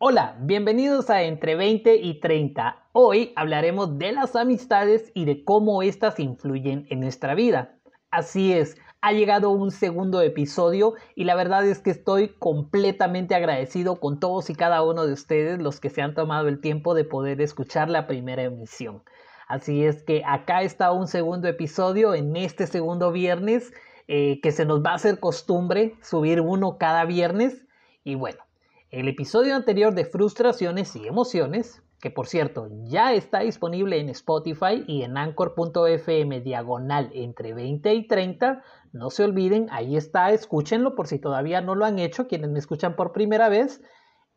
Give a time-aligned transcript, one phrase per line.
[0.00, 2.84] Hola, bienvenidos a Entre 20 y 30.
[2.92, 7.74] Hoy hablaremos de las amistades y de cómo éstas influyen en nuestra vida.
[8.12, 13.98] Así es, ha llegado un segundo episodio y la verdad es que estoy completamente agradecido
[13.98, 17.02] con todos y cada uno de ustedes los que se han tomado el tiempo de
[17.02, 19.02] poder escuchar la primera emisión.
[19.48, 23.72] Así es que acá está un segundo episodio en este segundo viernes
[24.06, 27.66] eh, que se nos va a hacer costumbre subir uno cada viernes
[28.04, 28.47] y bueno
[28.90, 34.82] el episodio anterior de Frustraciones y Emociones, que por cierto ya está disponible en Spotify
[34.86, 38.62] y en anchor.fm diagonal entre 20 y 30,
[38.94, 42.58] no se olviden, ahí está, escúchenlo por si todavía no lo han hecho, quienes me
[42.58, 43.82] escuchan por primera vez,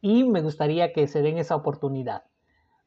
[0.02, 2.24] y me gustaría que se den esa oportunidad.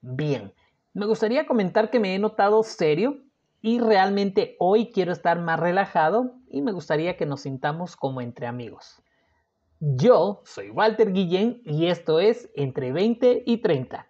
[0.03, 0.53] Bien,
[0.93, 3.23] me gustaría comentar que me he notado serio
[3.63, 8.47] y realmente hoy quiero estar más relajado y me gustaría que nos sintamos como entre
[8.47, 9.04] amigos.
[9.87, 14.09] Yo soy Walter Guillén y esto es Entre 20 y 30.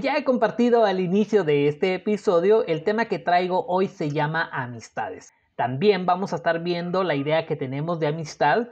[0.00, 4.48] Ya he compartido al inicio de este episodio, el tema que traigo hoy se llama
[4.52, 5.32] amistades.
[5.56, 8.68] También vamos a estar viendo la idea que tenemos de amistad,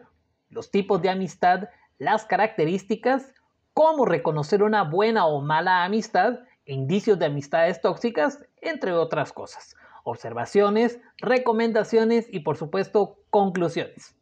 [0.49, 1.69] los tipos de amistad,
[1.99, 3.35] las características,
[3.75, 9.77] cómo reconocer una buena o mala amistad, indicios de amistades tóxicas, entre otras cosas.
[10.05, 14.18] Observaciones, recomendaciones y por supuesto conclusiones.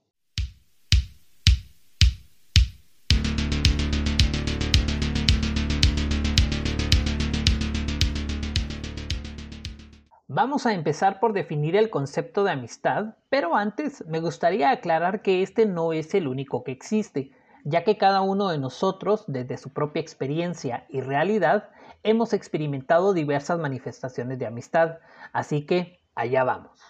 [10.39, 15.41] Vamos a empezar por definir el concepto de amistad, pero antes me gustaría aclarar que
[15.41, 17.33] este no es el único que existe,
[17.65, 21.71] ya que cada uno de nosotros, desde su propia experiencia y realidad,
[22.03, 24.99] hemos experimentado diversas manifestaciones de amistad,
[25.33, 26.83] así que allá vamos.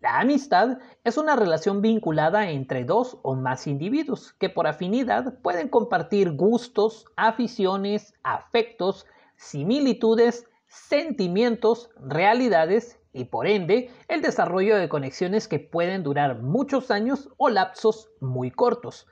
[0.00, 5.68] La amistad es una relación vinculada entre dos o más individuos que por afinidad pueden
[5.68, 9.06] compartir gustos, aficiones, afectos,
[9.36, 17.28] similitudes, sentimientos, realidades y por ende el desarrollo de conexiones que pueden durar muchos años
[17.36, 19.06] o lapsos muy cortos.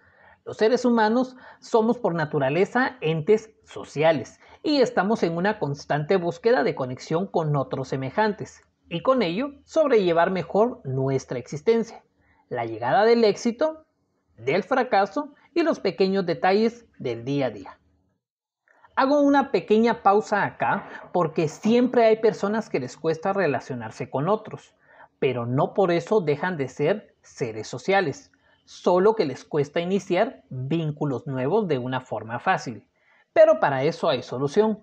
[0.46, 6.74] Los seres humanos somos por naturaleza entes sociales y estamos en una constante búsqueda de
[6.74, 12.02] conexión con otros semejantes y con ello sobrellevar mejor nuestra existencia,
[12.48, 13.84] la llegada del éxito,
[14.38, 17.79] del fracaso y los pequeños detalles del día a día.
[18.96, 24.74] Hago una pequeña pausa acá porque siempre hay personas que les cuesta relacionarse con otros,
[25.18, 28.32] pero no por eso dejan de ser seres sociales,
[28.64, 32.86] solo que les cuesta iniciar vínculos nuevos de una forma fácil.
[33.32, 34.82] Pero para eso hay solución,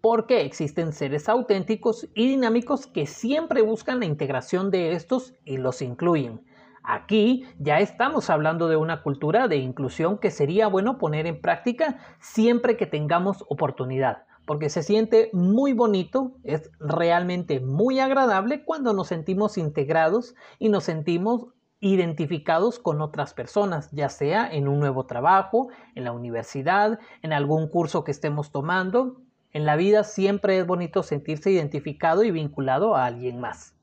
[0.00, 5.82] porque existen seres auténticos y dinámicos que siempre buscan la integración de estos y los
[5.82, 6.44] incluyen,
[6.90, 11.98] Aquí ya estamos hablando de una cultura de inclusión que sería bueno poner en práctica
[12.18, 19.08] siempre que tengamos oportunidad, porque se siente muy bonito, es realmente muy agradable cuando nos
[19.08, 21.48] sentimos integrados y nos sentimos
[21.80, 27.68] identificados con otras personas, ya sea en un nuevo trabajo, en la universidad, en algún
[27.68, 29.20] curso que estemos tomando.
[29.52, 33.77] En la vida siempre es bonito sentirse identificado y vinculado a alguien más.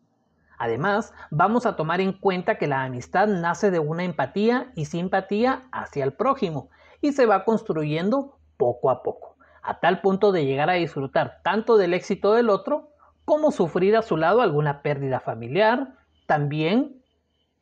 [0.58, 5.64] Además, vamos a tomar en cuenta que la amistad nace de una empatía y simpatía
[5.72, 6.70] hacia el prójimo
[7.02, 11.78] y se va construyendo poco a poco, a tal punto de llegar a disfrutar tanto
[11.78, 12.90] del éxito del otro
[13.26, 15.96] como sufrir a su lado alguna pérdida familiar,
[16.28, 17.02] también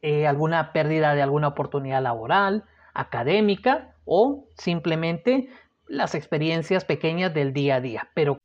[0.01, 5.49] eh, alguna pérdida de alguna oportunidad laboral, académica o simplemente
[5.87, 8.37] las experiencias pequeñas del día a día, pero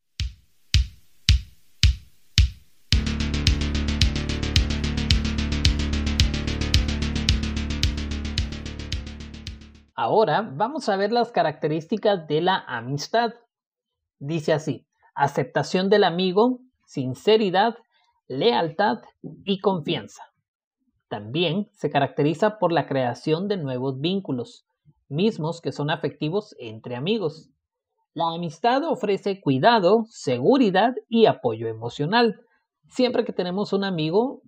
[10.09, 13.35] Ahora vamos a ver las características de la amistad.
[14.19, 17.77] Dice así, aceptación del amigo, sinceridad,
[18.27, 19.03] lealtad
[19.45, 20.23] y confianza.
[21.09, 24.67] También se caracteriza por la creación de nuevos vínculos,
[25.11, 27.51] mismos que son afectivos entre amigos.
[28.15, 32.41] La amistad ofrece cuidado, seguridad y apoyo emocional.
[32.89, 34.41] Siempre que tenemos un amigo,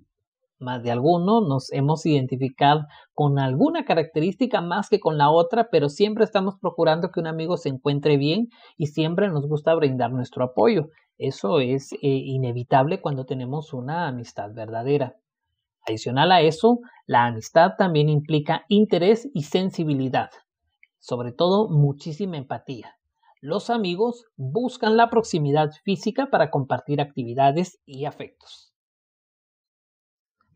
[0.61, 5.89] más de alguno nos hemos identificado con alguna característica más que con la otra, pero
[5.89, 10.45] siempre estamos procurando que un amigo se encuentre bien y siempre nos gusta brindar nuestro
[10.45, 10.89] apoyo.
[11.19, 15.17] Eso es eh, inevitable cuando tenemos una amistad verdadera.
[15.87, 20.31] Adicional a eso, la amistad también implica interés y sensibilidad,
[20.99, 22.97] sobre todo muchísima empatía.
[23.41, 28.70] Los amigos buscan la proximidad física para compartir actividades y afectos.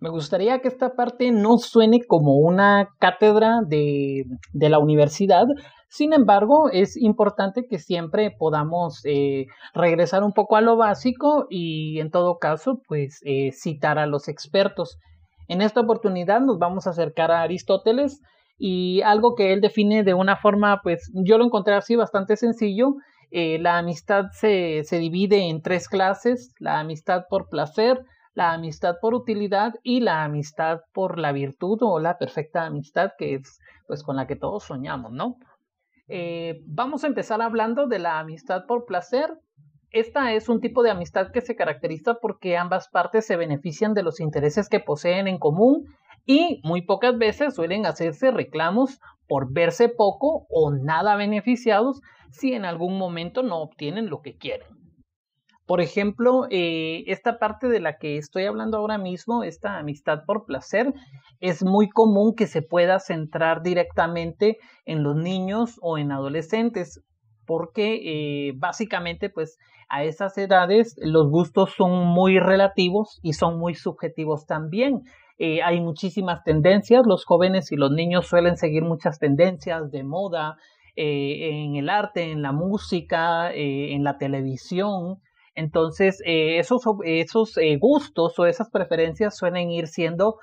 [0.04, 5.46] Me gustaría que esta parte no suene como una cátedra de, la universidad,
[5.88, 12.00] sin embargo, es importante que siempre podamos eh, regresar un poco a lo básico y
[12.00, 14.98] en todo caso, pues eh, citar a los expertos.
[15.48, 18.20] En esta oportunidad nos vamos a acercar a Aristóteles
[18.58, 22.96] y algo que él define de una forma, pues yo lo encontré así bastante sencillo.
[23.30, 28.04] Eh, la amistad se, se divide en tres clases, la amistad por placer,
[28.34, 33.34] la amistad por utilidad y la amistad por la virtud o la perfecta amistad que
[33.34, 35.36] es pues con la que todos soñamos, ¿no?
[36.08, 39.32] Eh, vamos a empezar hablando de la amistad por placer.
[39.90, 44.02] Esta es un tipo de amistad que se caracteriza porque ambas partes se benefician de
[44.02, 45.86] los intereses que poseen en común
[46.26, 52.00] y muy pocas veces suelen hacerse reclamos por verse poco o nada beneficiados
[52.31, 54.83] si en algún momento no obtienen lo que quieren.
[55.66, 60.44] Por ejemplo, eh, esta parte de la que estoy hablando ahora mismo, esta amistad por
[60.44, 60.93] placer,
[61.40, 67.02] es muy común que se pueda centrar directamente en los niños o en adolescentes,
[67.46, 69.56] porque eh, básicamente pues
[69.88, 75.00] a esas edades los gustos son muy relativos y son muy subjetivos también.
[75.38, 80.56] Eh, hay muchísimas tendencias, los jóvenes y los niños suelen seguir muchas tendencias de moda
[80.96, 85.19] en el arte, en la música, en la televisión.
[85.54, 90.38] Entonces, esos, esos gustos o esas preferencias suelen ir siendo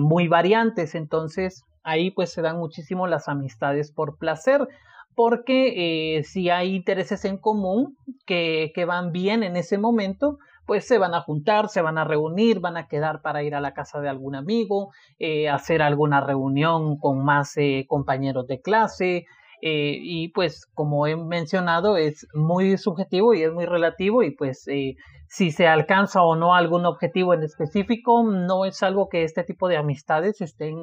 [0.00, 0.94] muy variantes.
[0.94, 4.66] Entonces, ahí pues se dan muchísimo las amistades por placer
[5.14, 7.96] porque si hay intereses en común
[8.26, 10.38] que, que van bien en ese momento,
[10.68, 13.60] pues se van a juntar, se van a reunir, van a quedar para ir a
[13.62, 19.24] la casa de algún amigo, eh, hacer alguna reunión con más eh, compañeros de clase.
[19.60, 24.64] Eh, y pues como he mencionado es muy subjetivo y es muy relativo y pues
[25.28, 29.66] si se alcanza o no algún objetivo en específico no es algo que este tipo
[29.66, 30.76] de amistades estén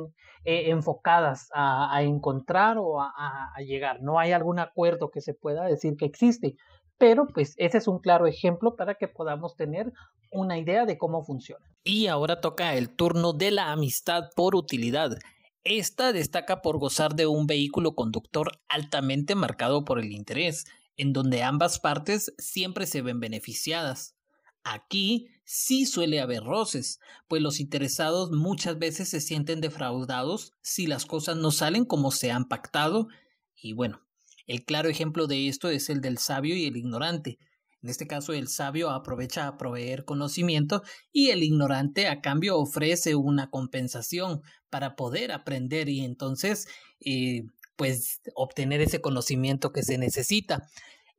[0.44, 3.14] enfocadas a, encontrar o a,
[3.56, 6.58] a llegar no hay algún acuerdo que se pueda decir que existe
[6.98, 9.92] pero pues ese es un claro ejemplo para que podamos tener
[10.32, 11.66] una idea de cómo funciona.
[11.84, 15.12] Y ahora toca el turno de la amistad por utilidad.
[15.66, 20.66] Esta destaca por gozar de un vehículo conductor altamente marcado por el interés,
[20.96, 24.16] en donde ambas partes siempre se ven beneficiadas.
[24.64, 31.08] Aquí sí suele haber roces, pues los interesados muchas veces se sienten defraudados si las
[31.08, 33.08] cosas no salen como se han pactado,
[33.56, 34.06] y bueno,
[34.46, 37.40] el claro ejemplo de esto es el del sabio y el ignorante.
[37.86, 43.14] En este caso, el sabio aprovecha a proveer conocimiento y el ignorante a cambio ofrece
[43.14, 44.42] una compensación
[44.72, 46.68] para poder aprender y entonces,
[47.00, 47.44] eh,
[47.76, 50.68] pues, obtener ese conocimiento que se necesita.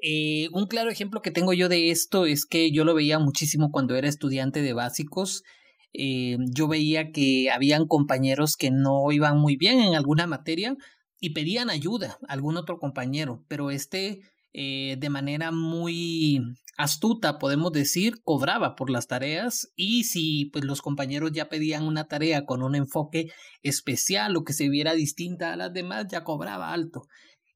[0.02, 3.70] Eh, un claro ejemplo que tengo yo de esto es que yo lo veía muchísimo
[3.70, 5.44] cuando era estudiante de básicos.
[5.92, 10.76] Eh, yo veía que habían compañeros que no iban muy bien en alguna materia,
[11.20, 14.20] y pedían ayuda a algún otro compañero, pero este
[14.52, 16.40] eh, de manera muy
[16.78, 22.06] astuta, podemos decir, cobraba por las tareas y si pues los compañeros ya pedían una
[22.06, 23.28] tarea con un enfoque
[23.62, 27.02] especial o que se viera distinta a las demás, ya cobraba alto.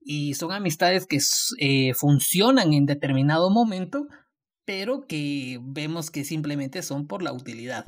[0.01, 1.19] Y son amistades que
[1.59, 4.07] eh, funcionan en determinado momento,
[4.65, 7.85] pero que vemos que simplemente son por la utilidad.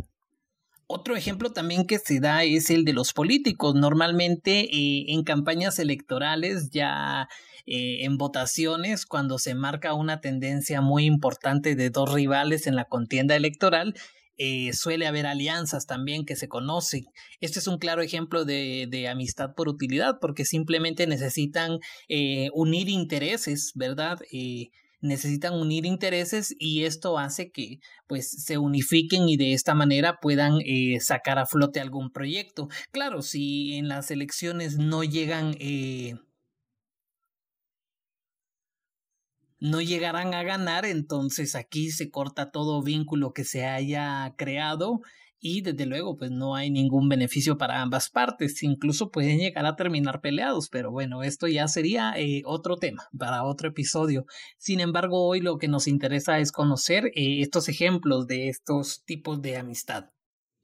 [0.94, 3.74] Otro ejemplo también que se da es el de los políticos.
[3.74, 7.30] Normalmente eh, en campañas electorales ya
[7.64, 12.84] eh, en votaciones, cuando se marca una tendencia muy importante de dos rivales en la
[12.84, 13.94] contienda electoral,
[14.36, 17.06] eh, suele haber alianzas también que se conocen.
[17.40, 21.78] Este es un claro ejemplo de, de amistad por utilidad, porque simplemente necesitan
[22.52, 24.18] unir intereses, ¿verdad?
[25.02, 30.60] Necesitan unir intereses y esto hace que pues se unifiquen y de esta manera puedan
[30.64, 32.68] eh, sacar a flote algún proyecto.
[32.92, 36.14] Claro, si en las elecciones no llegan eh,
[39.60, 45.02] no llegarán a ganar, entonces aquí se corta todo vínculo que se haya creado
[45.42, 49.74] y desde luego pues no hay ningún beneficio para ambas partes, incluso pueden llegar a
[49.74, 54.24] terminar peleados, pero bueno, esto ya sería eh, otro tema para otro episodio.
[54.56, 59.42] Sin embargo, hoy lo que nos interesa es conocer eh, estos ejemplos de estos tipos
[59.42, 60.10] de amistad.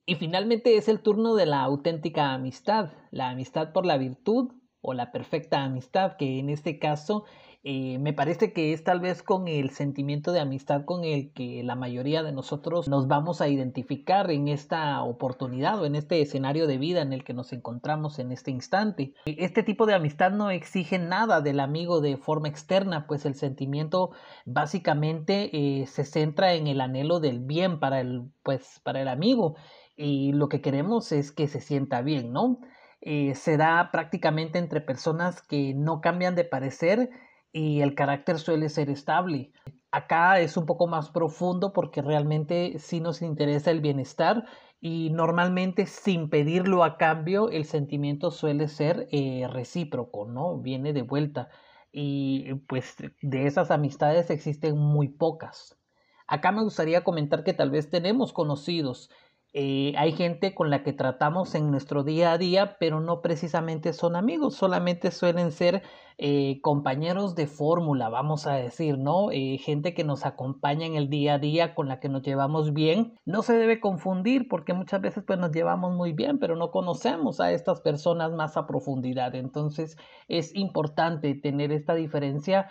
[0.06, 4.94] Y finalmente es el turno de la auténtica amistad, la amistad por la virtud o
[4.94, 7.25] la perfecta amistad, que en este caso
[7.64, 11.62] Eh, me parece que es tal vez con el sentimiento de amistad con el que
[11.64, 16.68] la mayoría de nosotros nos vamos a identificar en esta oportunidad o en este escenario
[16.68, 19.12] de vida en el que nos encontramos en este instante.
[19.26, 24.10] Este tipo de amistad no exige nada del amigo de forma externa, pues el sentimiento
[24.46, 29.56] básicamente eh, se centra en el anhelo del bien para el, pues, para el amigo
[29.96, 32.60] y lo que queremos es que se sienta bien, ¿no?
[33.00, 37.10] Eh, se da prácticamente entre personas que no cambian de parecer
[37.52, 39.52] y el carácter suele ser estable.
[39.90, 44.45] Acá es un poco más profundo porque realmente sí nos interesa el bienestar
[44.81, 50.59] y normalmente sin pedirlo a cambio el sentimiento suele ser eh, recíproco, ¿no?
[50.59, 51.49] Viene de vuelta
[51.90, 55.78] y pues de esas amistades existen muy pocas.
[56.26, 59.11] Acá me gustaría comentar que tal vez tenemos conocidos
[59.55, 63.93] eh, hay gente con la que tratamos en nuestro día a día, pero no precisamente
[63.95, 65.83] son amigos, solamente suelen ser
[66.19, 69.31] eh, compañeros de fórmula, vamos a decir, ¿no?
[69.31, 72.75] Eh, gente que nos acompaña en el día a día, con la que nos llevamos
[72.75, 73.14] bien.
[73.25, 77.40] No se debe confundir porque muchas veces pues nos llevamos muy bien, pero no conocemos
[77.40, 79.35] a estas personas más a profundidad.
[79.35, 79.97] Entonces
[80.28, 82.71] es importante tener esta diferencia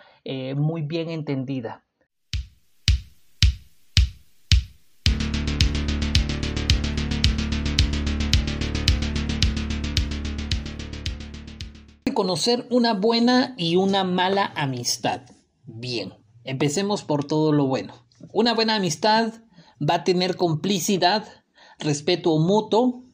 [0.56, 1.87] muy bien entendida.
[12.18, 15.20] Conocer una buena y una mala amistad.
[15.66, 17.94] Bien, empecemos por todo lo bueno.
[18.32, 19.34] Una buena amistad
[19.80, 21.28] va a tener complicidad,
[21.78, 23.04] respeto mutuo,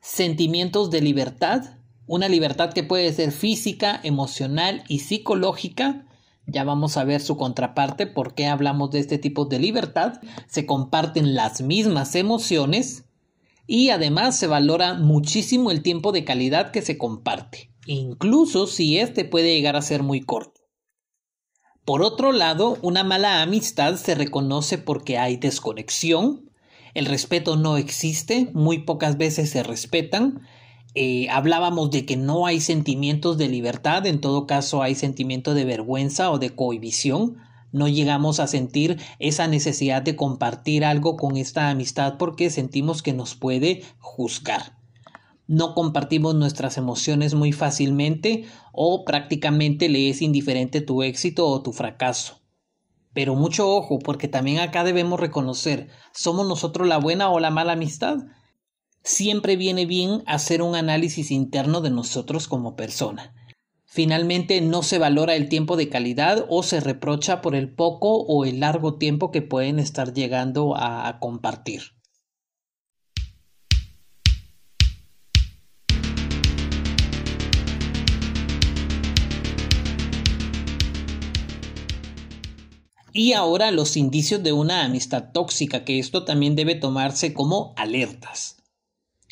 [0.00, 1.64] sentimientos de libertad,
[2.06, 6.06] una libertad que puede ser física, emocional y psicológica.
[6.46, 10.20] Ya vamos a ver su contraparte, por qué hablamos de este tipo de libertad.
[10.46, 13.02] Se comparten las mismas emociones
[13.66, 19.24] y además se valora muchísimo el tiempo de calidad que se comparte incluso si éste
[19.24, 20.60] puede llegar a ser muy corto.
[21.84, 26.50] Por otro lado, una mala amistad se reconoce porque hay desconexión,
[26.94, 30.40] el respeto no existe, muy pocas veces se respetan,
[30.94, 35.64] eh, hablábamos de que no hay sentimientos de libertad, en todo caso hay sentimiento de
[35.64, 37.36] vergüenza o de cohibición,
[37.72, 43.12] no llegamos a sentir esa necesidad de compartir algo con esta amistad porque sentimos que
[43.12, 44.83] nos puede juzgar
[45.46, 51.72] no compartimos nuestras emociones muy fácilmente o prácticamente le es indiferente tu éxito o tu
[51.72, 52.40] fracaso.
[53.12, 57.72] Pero mucho ojo, porque también acá debemos reconocer, ¿somos nosotros la buena o la mala
[57.72, 58.18] amistad?
[59.02, 63.34] Siempre viene bien hacer un análisis interno de nosotros como persona.
[63.94, 68.44] Finalmente no se valora el tiempo de calidad o se reprocha por el poco o
[68.44, 71.93] el largo tiempo que pueden estar llegando a, compartir.
[83.16, 88.56] Y ahora los indicios de una amistad tóxica, que esto también debe tomarse como alertas.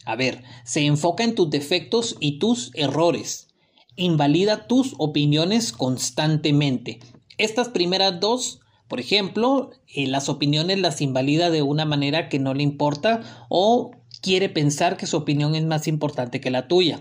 [0.05, 3.49] A ver, se enfoca en tus defectos y tus errores.
[3.97, 7.01] Invalida tus opiniones constantemente.
[7.39, 12.55] Estas primeras dos, por ejemplo, eh, las opiniones las invalida de una manera que no
[12.55, 17.01] le importa o quiere pensar que su opinión es más importante que la tuya.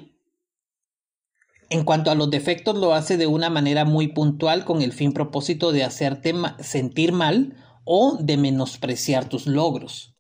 [1.72, 5.13] En cuanto a los defectos, lo hace de una manera muy puntual con el fin
[5.13, 10.11] propósito de hacerte sentir mal o de menospreciar tus logros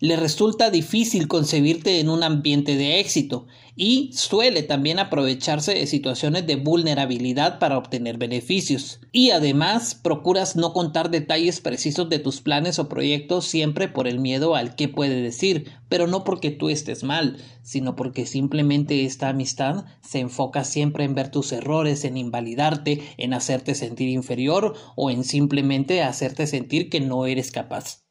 [0.00, 3.46] le resulta difícil concebirte en un ambiente de éxito
[3.76, 9.00] y suele también aprovecharse de situaciones de vulnerabilidad para obtener beneficios.
[9.10, 14.20] Y además procuras no contar detalles precisos de tus planes o proyectos siempre por el
[14.20, 19.28] miedo al que puede decir, pero no porque tú estés mal, sino porque simplemente esta
[19.28, 25.10] amistad se enfoca siempre en ver tus errores, en invalidarte, en hacerte sentir inferior o
[25.10, 28.03] en simplemente hacerte sentir que no eres capaz.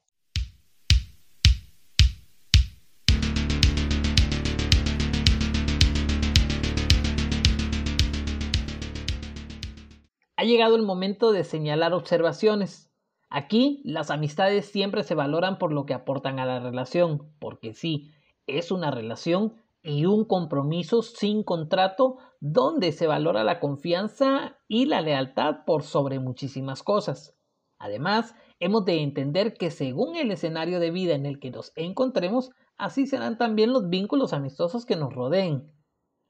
[10.44, 12.92] Ha llegado el momento de señalar observaciones.
[13.30, 18.12] Aquí las amistades siempre se valoran por lo que aportan a la relación, porque sí,
[18.46, 25.00] es una relación y un compromiso sin contrato donde se valora la confianza y la
[25.00, 27.38] lealtad por sobre muchísimas cosas.
[27.80, 32.52] Además, hemos de entender que según el escenario de vida en el que nos encontremos,
[32.76, 35.72] así serán también los vínculos amistosos que nos rodeen.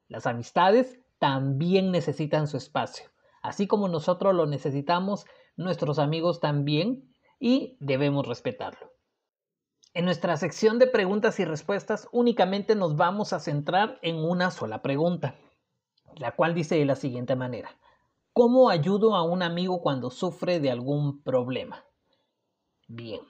[0.07, 3.12] Las amistades también necesitan su espacio.
[3.43, 5.25] Así como nosotros lo necesitamos,
[5.57, 8.93] nuestros amigos también y debemos respetarlo.
[9.93, 14.81] En nuestra sección de preguntas y respuestas únicamente nos vamos a centrar en una sola
[14.81, 15.35] pregunta,
[16.15, 17.77] la cual dice de la siguiente manera.
[18.31, 21.85] ¿Cómo ayudo a un amigo cuando sufre de algún problema?
[22.87, 23.21] Bien,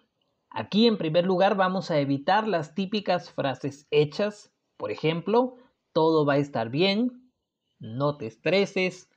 [0.51, 5.55] aquí en primer lugar vamos a evitar las típicas frases hechas, por ejemplo,
[5.91, 7.31] todo va a estar bien,
[7.79, 9.09] no te estreses,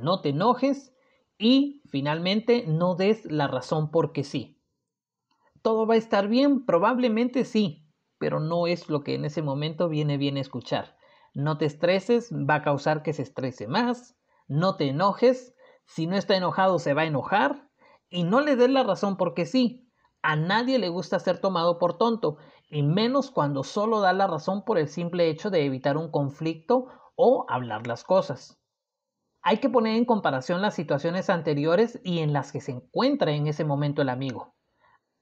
[0.00, 0.94] no te enojes
[1.38, 4.60] y finalmente no des la razón porque sí.
[5.62, 9.88] Todo va a estar bien, probablemente sí, pero no es lo que en ese momento
[9.88, 10.96] viene bien escuchar.
[11.34, 15.54] No te estreses, va a causar que se estrese más, no te enojes,
[15.86, 17.70] si no está enojado se va a enojar
[18.08, 19.90] y no le des la razón porque sí.
[20.22, 22.38] A nadie le gusta ser tomado por tonto,
[22.70, 26.88] y menos cuando solo da la razón por el simple hecho de evitar un conflicto
[27.14, 28.63] o hablar las cosas.
[29.46, 33.46] Hay que poner en comparación las situaciones anteriores y en las que se encuentra en
[33.46, 34.54] ese momento el amigo.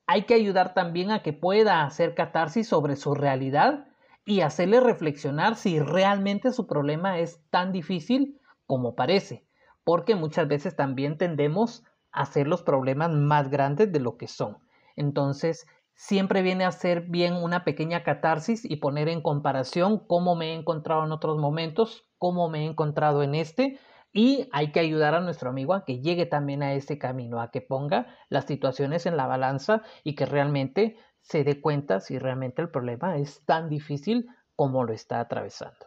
[0.06, 3.88] Hay que ayudar también a que pueda hacer catarsis sobre su realidad
[4.24, 9.44] y hacerle reflexionar si realmente su problema es tan difícil como parece,
[9.82, 14.58] porque muchas veces también tendemos a hacer los problemas más grandes de lo que son.
[14.94, 20.52] Entonces, siempre viene a ser bien una pequeña catarsis y poner en comparación cómo me
[20.52, 23.80] he encontrado en otros momentos, cómo me he encontrado en este,
[24.12, 27.50] y hay que ayudar a nuestro amigo a que llegue también a ese camino, a
[27.50, 32.60] que ponga las situaciones en la balanza y que realmente se dé cuenta si realmente
[32.62, 35.86] el problema es tan difícil como lo está atravesando.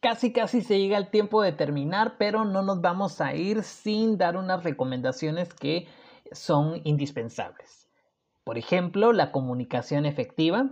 [0.00, 4.18] Casi casi se llega el tiempo de terminar, pero no nos vamos a ir sin
[4.18, 5.86] dar unas recomendaciones que
[6.32, 7.88] son indispensables.
[8.44, 10.70] Por ejemplo, la comunicación efectiva.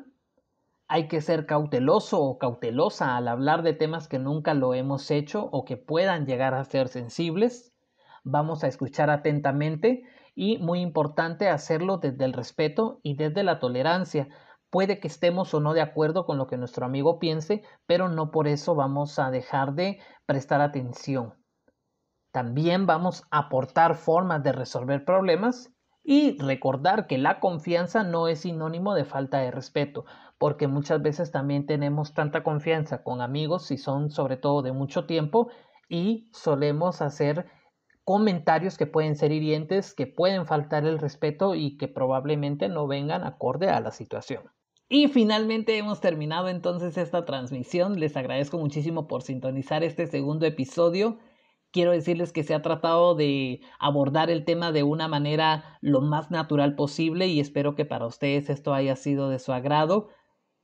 [0.92, 5.48] Hay que ser cauteloso o cautelosa al hablar de temas que nunca lo hemos hecho
[5.52, 7.72] o que puedan llegar a ser sensibles.
[8.24, 10.02] Vamos a escuchar atentamente
[10.34, 14.28] y muy importante hacerlo desde el respeto y desde la tolerancia
[14.70, 18.30] Puede que estemos o no de acuerdo con lo que nuestro amigo piense, pero no
[18.30, 21.34] por eso vamos a dejar de prestar atención.
[22.30, 25.72] También vamos a aportar formas de resolver problemas
[26.04, 30.04] y recordar que la confianza no es sinónimo de falta de respeto,
[30.40, 35.04] porque muchas veces también tenemos tanta confianza con amigos, si son sobre todo de mucho
[35.04, 35.50] tiempo,
[35.86, 37.44] y solemos hacer
[38.04, 43.22] comentarios que pueden ser hirientes, que pueden faltar el respeto y que probablemente no vengan
[43.22, 44.44] acorde a la situación.
[44.88, 48.00] Y finalmente hemos terminado entonces esta transmisión.
[48.00, 51.18] Les agradezco muchísimo por sintonizar este segundo episodio.
[51.70, 56.30] Quiero decirles que se ha tratado de abordar el tema de una manera lo más
[56.30, 60.08] natural posible y espero que para ustedes esto haya sido de su agrado.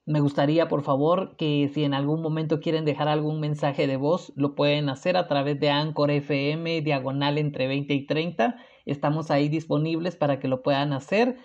[0.07, 4.33] Me gustaría, por favor, que si en algún momento quieren dejar algún mensaje de voz,
[4.37, 8.57] lo pueden hacer a través de Anchor FM, diagonal entre 20 y 30.
[8.85, 11.39] Estamos ahí disponibles para que lo puedan hacer.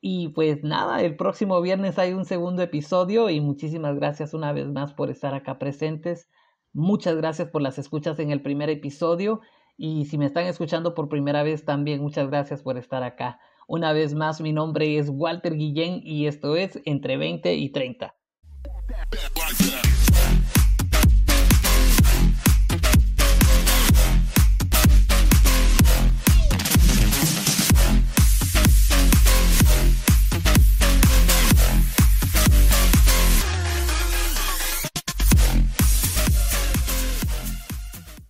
[0.00, 4.66] Y pues nada, el próximo viernes hay un segundo episodio y muchísimas gracias una vez
[4.66, 6.28] más por estar acá presentes.
[6.72, 9.42] Muchas gracias por las escuchas en el primer episodio
[9.76, 13.38] y si me están escuchando por primera vez también muchas gracias por estar acá.
[13.70, 18.14] Una vez más mi nombre es Walter Guillén y esto es Entre 20 y 30.